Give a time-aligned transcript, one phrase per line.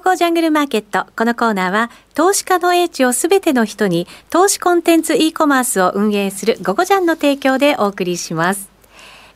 [0.00, 1.06] ゴージャングルマーケット。
[1.14, 8.70] このコーナーは、投資家の英知をすべての人に、投資コンテンツ e コマースを運営するゴゴジャンの提供でお送りします。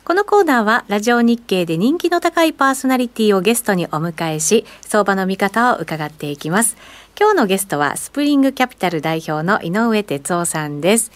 [0.03, 6.77] このコーナーは、ラジオ日経で人気の高いパーソナリティをゲストにお迎えし、相場の見方を伺っていきます。
[7.19, 11.11] 今日のゲストは、スプリングキャピタル代表の井上哲夫さんです。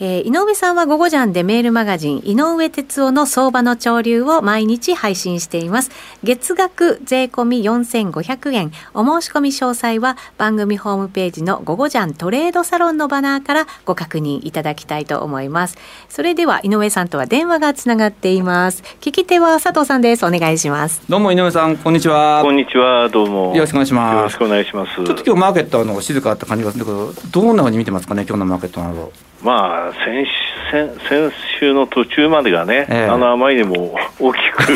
[0.00, 5.90] えー、井上さんは午後ジャンでメールマガジン井上哲夫の相場の潮流を毎日配信しています。
[6.24, 8.72] 月額税込み4500円。
[8.92, 15.78] お申し込み詳細は番組ホームページの午後ジャントレードサロンのバナーからご確認いただきたいと思います。
[16.08, 18.82] それでは井上さんとは電話がつながっています。
[19.00, 20.26] 聞き手は佐藤さんです。
[20.26, 21.02] お願いします。
[21.08, 22.42] どうも井上さん、こんにちは。
[22.42, 23.08] こんにちは。
[23.10, 23.54] どうも。
[23.54, 24.16] よろしくお願いします。
[24.16, 24.96] よろしくお願いします。
[24.96, 29.12] ちょっと今日マーケットの静かだった感じがするんだけど、どんなふうに見てますかね、今日のマーケットなど。
[29.44, 30.26] まあ、先
[30.72, 34.72] 先先週の途中までがね、えー、あのあまりにも大きく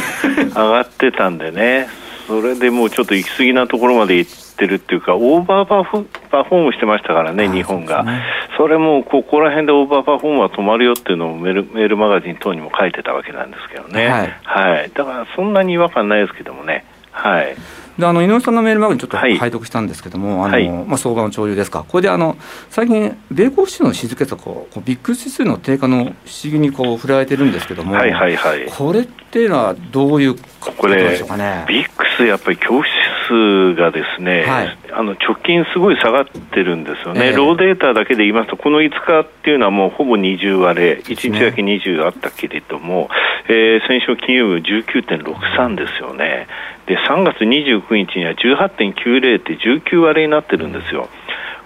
[0.49, 1.89] 上がってたんでね、
[2.27, 8.01] それでもうちょっと行き過ぎなところまで行ってるっていうか、オーバーパフパフォームしてましたからね、日本が。
[8.01, 8.23] そね、
[8.59, 16.85] それもここら辺でオーバーパフォームは止まるよっていうのをメールメールマガジン等にも書いてたわけなんですけどね、はい、はい、だからそんなに違和感ないですけどもね。
[17.11, 17.57] はい
[17.99, 22.37] であの井上さんのメールマガジンちょっと拝読したんですけども、はい、あのまあ、相場の潮流ですか、これであの
[22.71, 31.65] 最近、米国市の静けさこう、ビッグ指数の低下の不思議にこう振られてるんですけども、はいはいはい、これっていうのはどういうことでしょうかね。
[31.69, 43.09] ビックス、やっぱり恐怖指数がですね、はい、あの直近すごい下がってるんですよね、えー、ローデータだけで言いますと、この5日っていうのはもうほぼ20割れ、1日だけ20あったけれども、
[43.49, 46.49] ねえー、先週金曜日19.63ですよね。
[46.87, 51.09] で3月29日には18.90って19割になってるんですよ、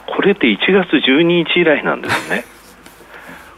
[0.07, 2.45] これって1月12日以来なんですね。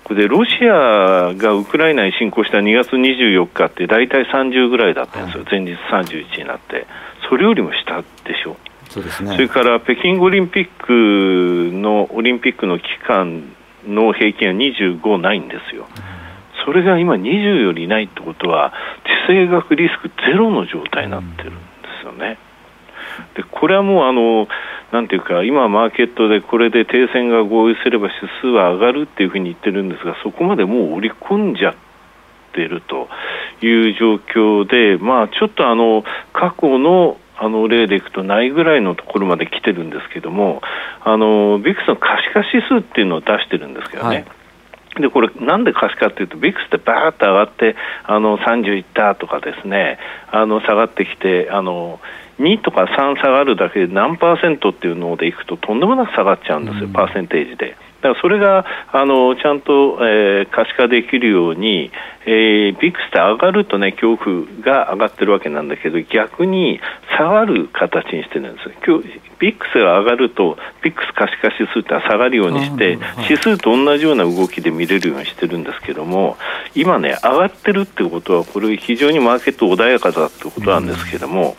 [0.05, 6.87] これでロシアがウクライナに侵攻した2月24日って大体30ぐらいだったんですよ、前日31になって、
[7.29, 8.57] それよりも下でしょ。
[8.91, 13.55] そうですね、それから北京オリンピックのオリンピックの期間
[13.87, 15.89] の平均は25ないんですよ。
[15.97, 16.15] うん
[16.65, 18.73] それが今20よりないってことは
[19.05, 21.61] 地政学リスクゼロの状態になってるんで
[22.01, 22.39] すよね。
[23.37, 24.49] でこれはもうあの
[24.95, 31.75] なんていうか今マーケットでこれで停戦が合意すれば指数は上がるっていうふうに言ってるんですがそこまでもう織り込んじゃっ
[32.55, 33.09] てると
[33.61, 40.63] いう状況でまあちょっとあの過去のあの例でいくとないぐらいのところまで来てるんですけども
[41.03, 44.25] あのビックスの可視化指数っていうのを出してるんですけどね、はい。
[45.03, 49.99] でこれ、なんで可視かというと、ビックスってバーッと上がって、あの30いったとかですね、
[50.31, 52.01] あの下がってきて、あの
[52.39, 57.77] 2とか3下がるだけで何パーセントっていうのでいくと、とんでもなく下がっちゃうんですよ、うん、パーセンテージで。
[58.05, 61.91] だからそれがあのちゃんと、えー、可視化できるように、
[62.27, 66.81] えー、ビックスって上がるとね恐怖が上がってるわけなんだけど逆に
[67.17, 76.37] 下がる形にしてるんです今日ビックスが上がるとビックス可視化指数って下がるようにして指数と同じような動きで見れるようにしてるんですけども
[76.75, 81.57] 今ね上がってるってことはこれ非常にマーケット穏やかだってことなんですけども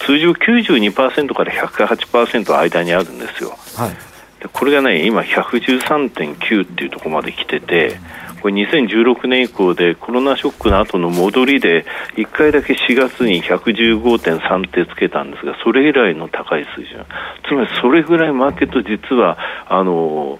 [0.00, 3.56] 通常92%から108%の間にあるんですよ。
[3.76, 4.05] はい
[4.52, 7.98] これがね、今、113.9っていうところまで来てて、
[8.42, 11.84] これ2016年以降でコロナショックの後の戻りで、
[12.16, 17.04] 1回だけ4月に115.3ってつけたんですが、それ以来の高い水準、
[17.48, 19.38] つまりそれぐらいマーケット、実は
[19.68, 20.38] あの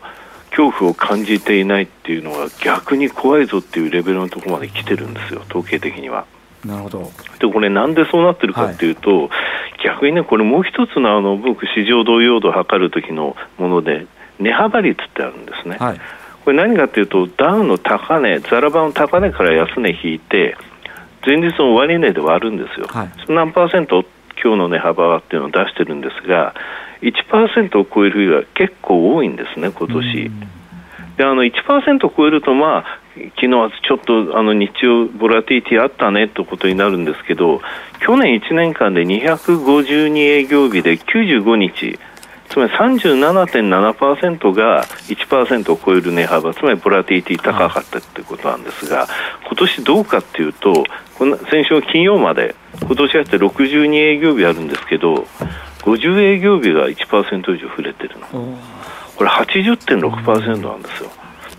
[0.51, 6.27] 恐怖を感じていないっていうのは、逆に怖いぞっていうレベルのところまで来てるんですよ、統計的には。
[6.67, 9.29] なるほどでこれ、なんでそうなってるかっていうと、はい、
[9.85, 14.07] 逆にね、これ、もう一つのあの僕、市場動揺度を測る時のもので、
[14.39, 15.77] 値幅率ってあるんですね。
[15.79, 16.01] はい、
[16.45, 20.57] これ何かというと、ダウの高値、ザラバの高値から安値引いて、
[21.27, 22.87] 前日の終値で割るんですよ。
[22.89, 24.05] はい、何パーセント？
[24.43, 26.55] 今日の値幅はっていうのを出してるんですが、
[27.01, 30.31] 1%を超える日が結構多いんですね、今年。
[31.17, 33.01] であの1%を超えると、まあ、
[33.37, 37.61] 昨日はちょっとあの日曜ボラティティあったねということになるんですけど
[38.01, 41.99] 去年1年間で252営業日で95日
[42.49, 49.09] つまり37.7%が1%を超える値幅つまりボラティティ高かったということなんですが
[49.47, 50.85] 今年どうかというと
[51.19, 55.27] この先週金曜まで今年はって62営業日あるんですけど
[55.81, 58.27] 50営業日が1%以上触れてるの
[59.17, 61.11] これ80.6%なんですよ。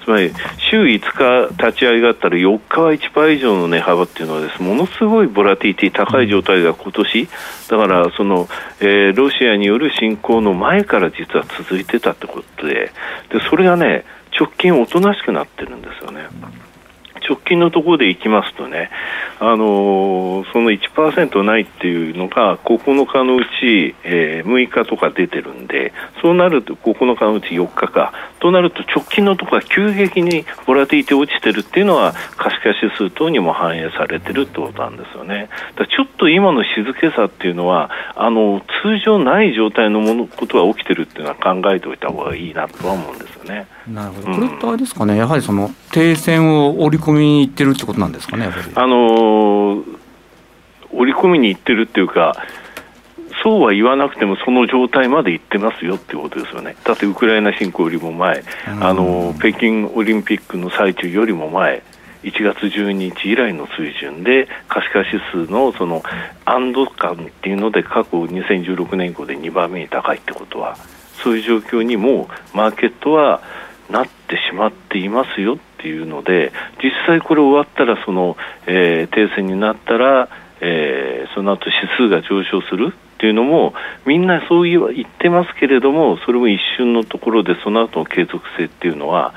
[0.08, 0.32] つまり
[0.72, 7.28] 週5日立ち上があったら4日は1%以上の値幅っていうのはですものすごいボラティティ高い状態が今年
[7.70, 8.48] だからその、
[8.80, 14.06] えー、ロシアによる侵攻の前から実は続いてたってことででそれがね
[14.40, 16.22] 直近おとなしくなってるんですよね。
[17.28, 18.90] 直近のところでいきますとね、
[19.40, 35.50] あのー、その1%ないっていうのが9日のうち、えー、6日とか出てるんで、そうなると9日のうち4日か、となると直近のところが急激にボラティティ落ちてるっていうのは、可視化指数等にも反映されてるってことなんですよね。
[35.76, 43.68] だちょっと今の静けさっていうのは、あの通常ない状態のものことが起きてるっていうのは考えておいた方がいいなとは思うんですよね。
[43.88, 49.84] なるほど、これってあれですかね、やはりその停戦を織り込みにいってるってことなんですかね、あの
[50.92, 52.36] 織り込みにいってるっていうか、
[53.44, 58.44] そうは言わなくてもその状態までいってますよっていうことですよね、だってウクライナ侵攻よりも前、
[58.80, 61.84] あの北京オリンピックの最中よりも前、
[62.24, 66.04] 1月12日以来の水準で、可視化指数のその
[66.46, 70.78] 安堵感っていうので、過去2016年以降で2番目に高いってことは、
[71.24, 73.42] そういう状況にもマーケットは
[73.90, 76.52] なってしまっていますよっていうので、
[76.84, 80.30] 実際これ終わったらその、えー、停戦になったら、
[80.62, 83.74] えー、その後指数が上昇するっていうのも
[84.06, 89.34] みんなそう言ってますけれどもそれも一瞬のところでその後の継続性っていうのは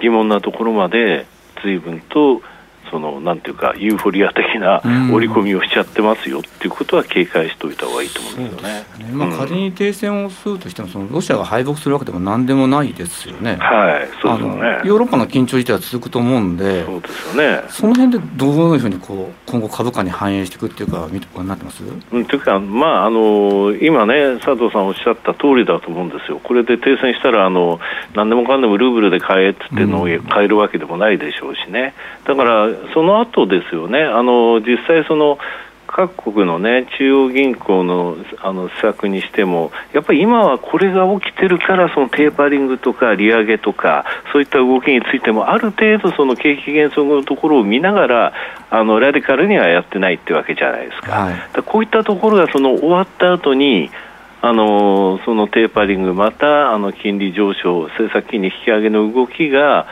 [0.00, 1.26] 疑問なところまで
[1.62, 2.42] 随分と
[2.90, 4.80] そのなんていうかユーフォリア的な
[5.12, 8.84] 織り込みをしちゃってますよっていうことは警戒しておいた方がいいと思うんですよね。
[8.98, 13.56] ねまあ、仮に停戦をするとしてもそのロシアが敗北するわけでもなんでもないですよね。
[13.60, 14.80] はい、そうですね。
[14.84, 17.62] ヨーロッパの緊張自体は続くと思うんで、そうですよね。
[17.68, 21.82] その辺でどういうふうにこう今後株価に反映していくっていうかごなってます？
[22.12, 26.40] うん、というかまああの今ね佐藤さんおっしゃった通りだと思うんですよ。
[26.42, 27.80] これで停戦したらあの
[28.14, 31.94] 何でもかんでもルーブルで買えってってのを買えるわけでもないでしょうしね。
[32.24, 35.38] だからその後でですよね、あの実際、その
[35.86, 48.32] 各国の、ね、中央銀行のあの施策にしても、やっぱり今はこれが起きてるから、そのテーパリングとか利上げとか、そういった動きについても、ある程度、その景気減速のところを見ながら、
[48.70, 51.12] あのラディカルにはやってないってわけじゃないですか。
[51.12, 53.90] はい、かこういったところがその終わった後に
[54.40, 59.86] あのそのテーパリング、またあの金利上昇、政策金利引き上げの動きが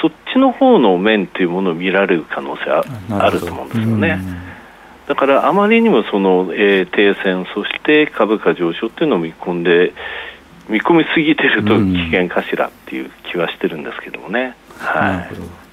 [0.00, 4.20] そっちの方の面というものを見られる可能性はあると思うんですよね。
[5.06, 9.94] だからあまりにもその、えー、停戦、そして株価上昇っていうのを見込んで、
[10.68, 14.54] 見込みすぎてると危険かしらっていう気はしてるんですけどもね。
[14.78, 15.67] はい、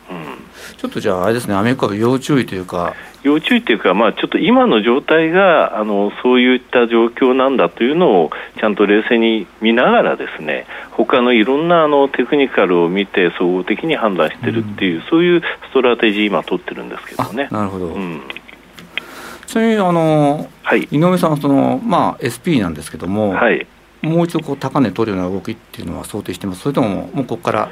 [0.77, 17.47] ちょっとじゃあ、あれですね、アメリカは要注意というか、要注意というか、まあ、ちょっと今の状態があのそういった状況なんだというのをちゃんと冷静に見ながらですね他のいろんなあのテクニカルを見て総合的に判断しているっていう、うん、そういうストラテジー今取ってるんですけどね。
[17.49, 18.21] なるほど、うん、
[19.47, 23.65] ちなみにあの、はい、井上さんはその、まあ、SP なんですけども、はい、
[24.03, 26.61] もう一度こう高値取るような動きっていうのは想定してます？
[26.61, 27.71] それとももうここから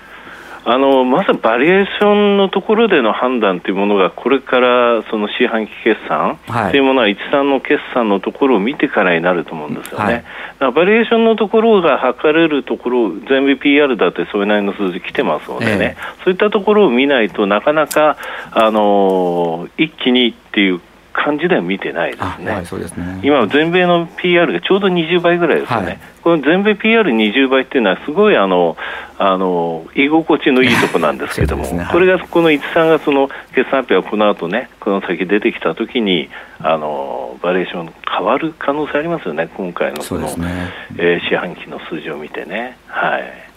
[0.65, 6.39] あのまずバリエーションのところでの判断というものがこれからその四半期決算
[6.71, 6.80] とい。
[6.80, 10.24] うものは、一産の決算のところを見てからになると思うんですよね、
[10.60, 18.18] はい、バリエーションのところが測れるところ、全部 PR だってそれなりの数字来てますのでね、えー、そういったところを見ないとなかなか、
[18.51, 20.81] あの一気にっていう
[21.13, 23.21] 感じでは見てないですね、はいすね。
[23.24, 28.75] 今、全米の PR がちょうど20倍ぐらいですよね、はい、この全米 PR20 倍っていうのは、すごいあの
[29.20, 31.79] あの居心地のいいところなんですけども、 ね。
[31.79, 36.29] はい、これがこの13月の決算発表はこの後ね、この先出てきたときに
[36.60, 40.72] あの、バリエーション変わる可能性ありますよね、今回のその、ね。
[40.98, 42.77] えー、四半期の数字を見てね。
[42.88, 43.52] はい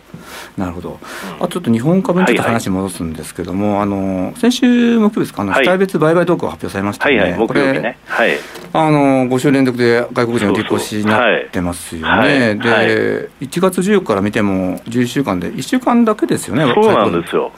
[0.57, 0.99] なるほど、
[1.41, 3.77] あちょっと日本株にちょっと話戻すんですけども、はい。
[3.77, 8.31] はい、あの先週木曜日ですか、あの、はい、主体別売買動向を発表されましたね、はいはい、木曜日ね、はい、
[8.73, 17.53] あの5週連続で外国人の利越しになってますよね、で、はい、1月14日から見ても、11週間で、1週間だけですよね、そうなんですよ。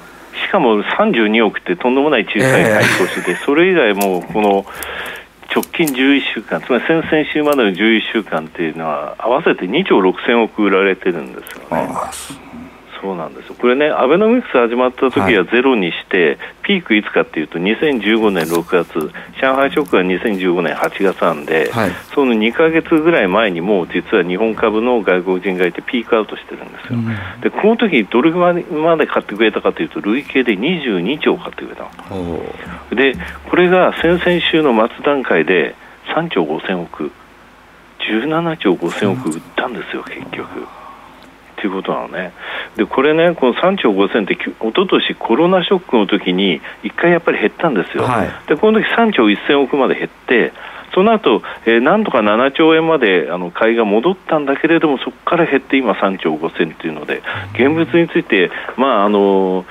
[0.46, 4.64] しかも32億ってとんでもない小さい買い越しで、えー、それ以外もこの
[5.58, 11.88] 直近11週間、つまり先々週までの11週間っていうのは、合わせて2兆6000億売られてるんですよね。
[13.00, 26.98] そうなんですこれね、アベノミクス始まった時はゼロにして、はい、ピークいつかっていうと、2015年6月、上海ショックは2015年8月なんで、はい、その2か月ぐらい前にもう実は日本株の外国人買いってピークアウトしてるんですよ。
[26.98, 31.86] うん、で、この時どれぐらいまで買ってくれたかというと、累計で22兆買ってくれた
[32.94, 33.14] で、
[33.48, 35.74] これが先々週の末段階で
[36.14, 37.10] 3兆5000億、
[38.00, 40.66] 17兆5000億売ったんですよ、結局。
[41.58, 42.32] っていうことなのね。
[42.76, 48.04] で、これね、この3兆5000って、一昨年コロナショックの時に、一回やっぱり減ったんですよ。
[48.04, 50.52] はい、で、この時3兆1000億まで減って、
[50.94, 57.22] その後、えー、なんとか7兆円まであの買いが戻ったんだけれども、そこから減って今3兆5000っていうので、
[57.54, 59.64] 現物について、まああの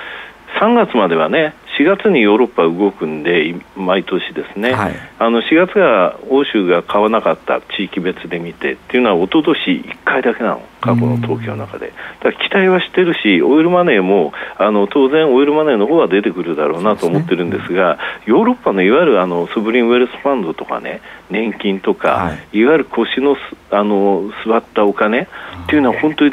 [0.59, 11.93] 3月まではね、4月にヨーロッパ動くんで、毎年ですね、はい、あの4月が欧州が買わなかった地域別で見てっていうのは、一昨年1回だけなの、過去の統計の中で。
[12.23, 23.37] だ期待はしてるし、オイルマネーもあの当然、オイルマネーの方は出てくるだろうなと思ってるんですが、ヨーロッパのいわゆるあのソブリンウェルスファンドとかね、年金とか、はい、いわゆる腰の
[23.69, 25.27] あの座ったお金っ
[25.67, 26.31] ていうのは本当に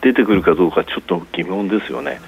[0.00, 2.20] 出てくるかどうか、ちょっと疑問ですよね。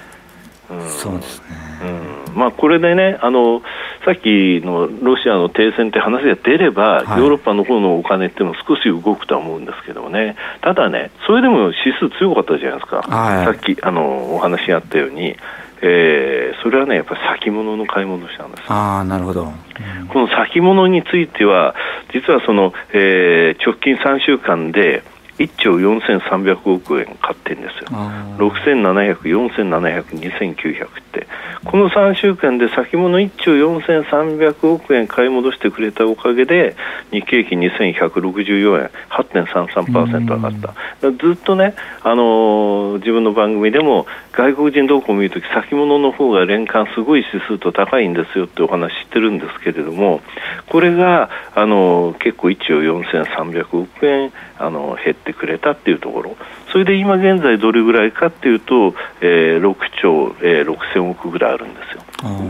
[0.87, 2.37] そうですね、うん。
[2.37, 3.61] まあ、これでねあの、
[4.05, 15.35] さっきのロシアの停戦って話が出れば、はい、ヨーロッパの方のお金っても少し動くとは思うんですけどもね、ただね、それでも指数強かったじゃないですか、はい、さっきあのお話があったように、
[15.81, 21.75] えー、それはね、やっぱり先物の買い戻しなんですあなるほど、うん、この先物については、
[22.13, 25.03] 実はその、えー、直近3週間で、
[25.37, 27.89] 1兆4300億円買ってるんですよ、
[28.37, 31.27] 6700、4700、2900って、
[31.63, 36.75] この3週間で先物1兆4300億円買い戻してくれたおかげで、
[37.11, 40.53] 日経平均2164円、8.33%上がっ
[40.99, 50.21] た、ずっとね、あのー、自分の番組でも、外国人動向を見るとき、先物の方が年間すごい指数と高いんですよってお話してるんですけれども、
[50.67, 56.37] これが、あのー、結構1兆4300億円あの減ってくれたっていうところ、
[56.71, 62.03] それで今現在どれぐらいかっていうと、えー、6兆、えー、6000億ぐらいあるんですよ。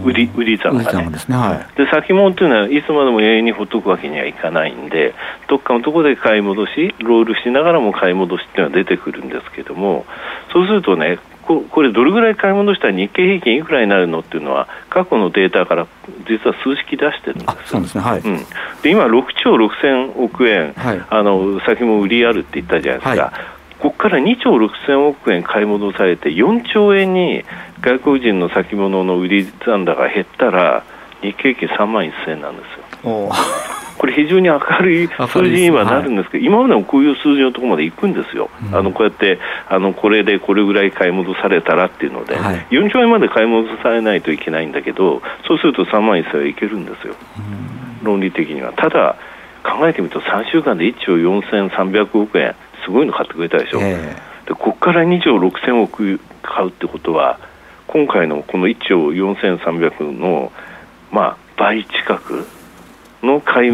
[0.06, 1.10] 売り売り残がね。
[1.12, 5.14] ですねはい、で先物っていうのはいつまでも永遠にほっとくわけにはいかないんで、
[5.48, 10.06] どっかのところで買い戻し、ロールしながらも買い戻しっていうのは出てくるんですけども、
[10.54, 15.88] そうするとね、これ、どれぐらい買い戻したら日経平均いくらになるのっていうのは、過去のデータから
[16.28, 18.20] 実は数式出してるんですそうですね、はい。
[18.20, 18.38] うん、
[18.82, 23.24] で今、6兆6000億円、はい、あの先も売りあるって言ったじゃないですか。
[23.24, 23.58] はい。
[23.80, 27.44] ここから2兆6000億円買い戻されて4兆円に
[27.80, 30.84] 外国人の先物の売り残高が減ったら
[31.22, 32.64] 日経平均3万1000円なんで
[33.04, 33.30] すよ。
[34.08, 39.38] これ非常に明るい数字にはなるんですけど、はい、今までもこういう数字のところまで行くんですよ、うん、あのこうやって
[39.68, 47.16] あのこれでこれぐらい買い戻されたらっていうので、はい、4兆円まで買い戻されないといけないんだけど、そうすると3万1000はいけるんですよ、
[48.00, 48.72] うん、論理的には。
[48.74, 49.18] ただ
[49.64, 57.40] 考えてみると3週間で1兆4300億円すごいの買ってくれたでしょ、えー、でここから2兆6000億買うってことは
[57.88, 60.54] 今回のこの1兆4300の、
[61.12, 62.48] まあ、倍近く
[63.24, 63.72] の買い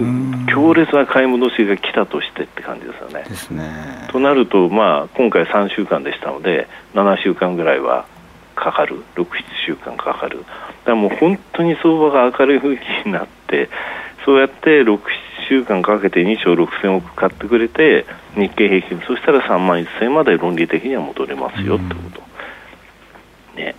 [0.48, 3.26] 強烈な買い戻しが来たとしてって感じですよね。
[3.28, 4.08] ですね。
[4.10, 8.06] となると、まあ、今回3週間でしたので7週間ぐらいは
[8.56, 9.04] かかる。
[9.16, 9.28] 6、7
[9.66, 10.40] 週間かかる。
[10.40, 10.52] だか
[10.92, 13.70] らもう本当に相場が明るい雰囲気になって
[14.26, 15.00] そうやって6、7
[15.50, 22.24] 週間かけて2兆6000億買ってくれて日経平均そしたら3万1000円まで論理的には戻れますよってこと。
[23.60, 23.76] ね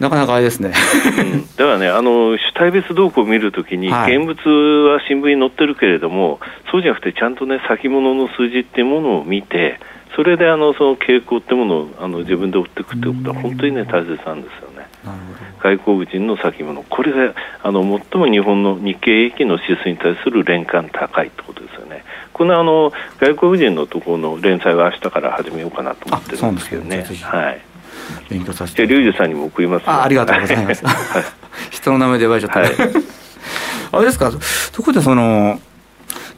[0.00, 0.72] なかなかあれですね、
[1.18, 6.40] うん、だからね、あの主体別動向を見るときに、はい、現物は新聞に載ってるけれども、
[6.70, 9.78] そうじゃなくて、ちゃんとね、先物の数字っていうものを見て、
[10.16, 14.88] それであのその傾向っていうものをあの自分で追っていくってことは、本当にね、大切なんですよね。
[15.62, 22.04] 外国人の先物、これがあの最も日本の日経平均の指数に対する連関高いってことですよね。
[22.32, 27.04] このあの外国人のところの連載は明日から始めようかなと思ってるんですけどね。
[27.22, 27.69] はい。
[28.28, 28.86] 勉強させて。
[28.86, 30.02] リュウジさんにも送ります、あ。
[30.04, 30.84] ありがとうございます。
[31.70, 32.70] 人の名前で呼ばれちゃった、はい、
[33.92, 34.30] あれですか？
[34.72, 35.60] ところでその。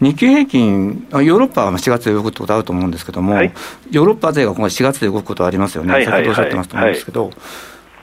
[0.00, 3.52] 日経平均、ヨーロッパは4月で動くってことあると思うんですけども、はい、
[3.92, 7.30] ヨーロッパ勢が今回4月で動くことありますよね、先ほどおっしゃってますと思うんですけど、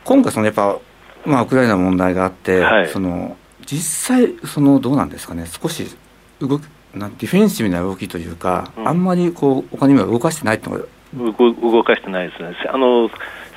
[0.06, 0.78] 今回、そのやっぱ、
[1.26, 3.36] まあ、ウクライナの問題があって、はい、その
[3.66, 5.94] 実際、そのどうなんですかね、少し
[6.40, 12.56] 動きなディフェンシブな動きというか、うん、あんまりこうお金は動かしてないって動かしてないですね。
[12.72, 13.10] あの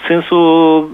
[0.08, 0.90] 戦争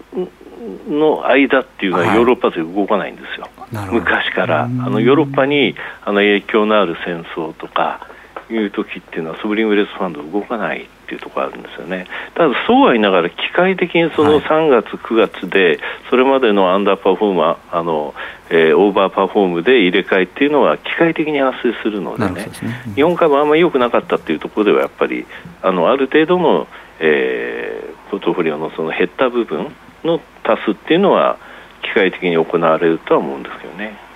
[0.88, 4.64] の間っていうのはヨーロッパで動かないんですよ、はい、昔から。
[4.64, 5.74] あのヨーロッパに
[6.04, 8.06] あの影響のある戦争とか
[8.50, 12.06] いう時っていうのはソブリンウェルスファンド動かないっていうところあるんですよね。
[12.34, 18.14] ただそうは言いながら機械的にその3月、9月でそれまでのアンダーパフォーマーあの、
[18.50, 22.48] えー、オーバーパフォームで入れ替えっていうのは機械的に発生するのでね、ね。
[22.88, 25.26] うん、日本株あんまり良くなかったっていうところではやっぱり
[25.62, 26.68] あのある程度の、
[27.00, 29.74] えー、ポートフォリオのその減った部分
[30.04, 31.38] の足すっていうのは
[31.82, 34.08] 機械的に行われるとは思うんですけどね。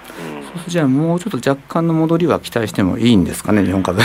[0.54, 4.00] うん、じゃあもうちょっと若干の戻りは期待してもいいんですかね、日本株。
[4.00, 4.04] た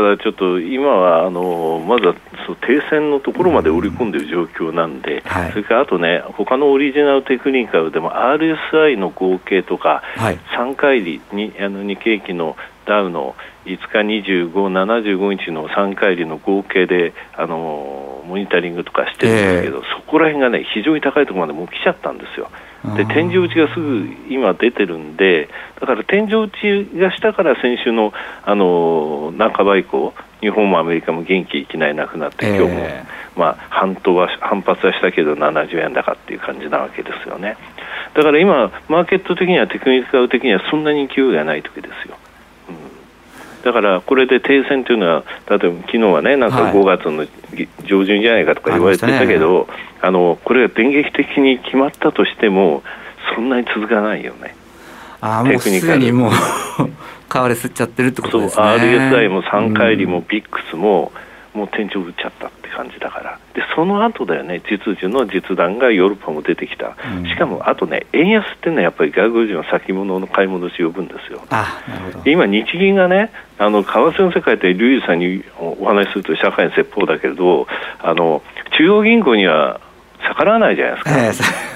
[0.00, 2.14] だちょっと今はあのまずは
[2.46, 12.56] そう停戦のところまで織り込んでいる状況なんで、うんはい、それからあとね、他のオリジナルテクニカルでも RSI の合計とか、はい、3回りにあの日経期の
[12.88, 13.98] ダウの5日
[14.32, 22.50] 25、75日の3回りの合計であのモニタリングとかしてるんですけど、えー、そこら辺がね非常に高いところまでもう来ちゃったんですよ。
[22.96, 25.48] で天井打ちがすぐ今出てるんで、
[25.80, 28.12] だから天井打ちがしたから先週の
[28.44, 32.86] あの半ば以降、日本もアメリカも元気いきなりなくなって、今日も、
[33.36, 37.56] まあ、反動は反発はしたけど、70円高っていう感じなわけですよね。
[38.14, 42.16] だから今、マーケット的にはテクニカル的にはそんなに勢いがない時ですよ。
[43.64, 47.26] だからこれで停戦というのは、例えば昨日はね、なんか5月の
[47.84, 52.82] 上旬じゃないかとか言われてたけど、はいあね、あのこれが電撃的に決まったとしても、
[53.34, 54.56] そんなに続かないよね。
[55.20, 56.32] あもうすでにもう
[57.28, 58.64] 買われすっちゃってるってことですね。
[58.64, 60.76] RSI も3回りもビックス
[61.58, 71.42] も、もう天井打っちゃったって感じだから、でその後だよね、実需の実弾がヨーロッパも出てきた、うん、しかもあとね、円安っていうのはやっぱり外国人は先物の買い戻し呼ぶんですよ。
[72.24, 77.66] 今、日銀がね、あの為替の世界ってリュウジさんにお話しすると社会の説法だけれど、
[78.00, 78.42] あの
[78.76, 79.80] 中央銀行には
[80.22, 81.67] 逆らわないじゃないですか、えー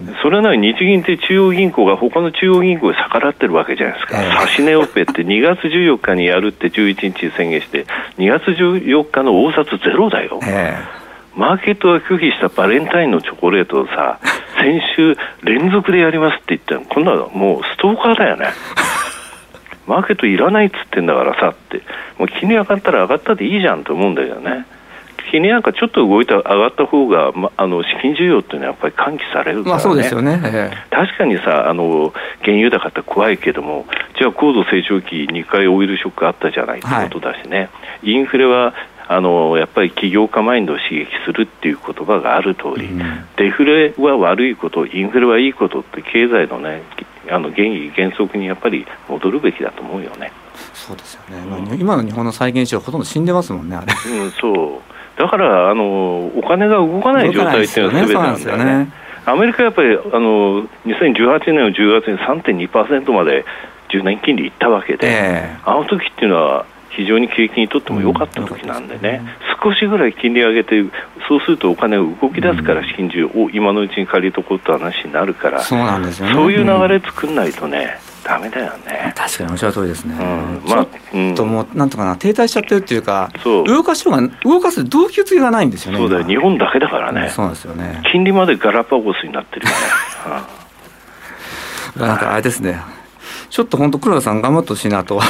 [0.00, 7.86] ね、それなのに日銀って中央銀行が他の中央銀行に逆らってるわけじゃないですか、えー、指し値オペって2月14日にやるって11日に宣言して、
[8.18, 10.40] 2月14日の大札ゼロだよ。
[10.42, 10.98] えー
[11.38, 14.18] マーケットが拒否したバレンタインのチョコレートをさ、
[14.60, 18.48] 先週連続でやりますって言ったら、今度はもうストーカーだよね。
[19.86, 21.80] マーケットいらないっつってんだからさって、
[22.18, 24.66] もう金利上がったら上がったでいいじゃんと思うんだけどね。
[25.30, 33.86] 金利なんかちょっと動いた上がった方が、ま、あの資金需要っていうのはやっぱり喚起されるから、ね、まあ、そうですよね、えー、確かにさあの原油高って怖いけども
[34.18, 37.64] じゃあ高度成長期2回オイルショックあったじゃないってことだしね、は
[38.02, 38.74] い、インフレは
[39.10, 46.82] あのやっぱり起業家マインドを刺激するっていう言葉がある通り、うん、デフレは悪いことインフレはいいことって経済のね
[47.30, 50.32] あの原理原則にやっぱり戻るべきだと思うよね。
[50.74, 58.64] そうですよね、うん、今の日本の債券市場ほとんど死んでますもんねあれ、うん、そうだからあのお金が動かない状態っていうのはすべてなんだよね。
[58.84, 58.92] ね。
[59.26, 63.44] アメリカはやっぱりあの2018年の10月に3.2%まで
[63.90, 69.22] 10年金利いったわけで、えー、あの時っていうのは非常に景気にとっても良かった時なんでね、
[69.62, 70.82] 少しぐらい金利上げて、
[71.28, 79.12] そうするとお金が動き出すから資金需要を今のうちに借りとこうって話になるから、そうね、そういう流れ作んないとね、だめだよね。
[79.16, 80.14] 確かにおっしゃる通りですね。
[80.14, 80.22] う
[80.68, 85.98] ん、まあ、ちょっともう、なんとかな、停滞しちゃってるっていうか、動かしようが、動かす動機がないんですよね。
[85.98, 87.30] そうだよ、日本だけだからね。
[87.30, 88.02] そうなんですよね。
[88.12, 89.76] 金利までガラパゴスになってるよね。
[92.06, 92.80] なんかあれですね。
[93.48, 95.20] ちょっと本当黒田さん頑張ってほしいなと。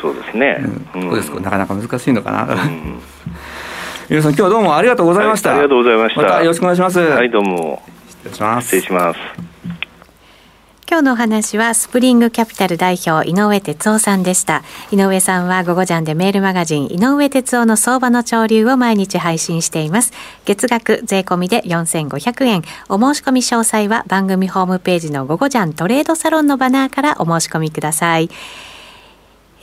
[0.00, 0.64] そうですね。
[0.94, 2.44] うん、そうですなかなか難しいのかな？
[2.44, 2.98] うん
[4.08, 6.22] 皆さん今日はどうもありがとうございました、はい、ありがとうございました。
[6.22, 6.98] またよろしくお願いします。
[6.98, 7.82] はいどうも。
[8.24, 9.51] 失礼します。
[10.88, 20.12] 今日のお話はスプリングキャピタル代表井上哲夫さんでした井上さんは午後ジャンでメールマガジン井上哲夫の相場の潮流を毎日配信しています
[20.44, 28.28] 月額税込みで4500円お申し込み詳細は番組ホームページの午後ジャントレードサロンのバナーからお申し込みください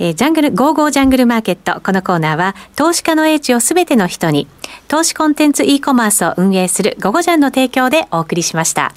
[0.02, 1.82] えー、ジャングル、ゴーゴージャングルマーケット。
[1.82, 4.48] このコーナーは、投資家の英知をすべての人に、
[4.88, 8.94] 投資コンテンツ e コマースを運営するゴゴジャンの提供でお送りしました。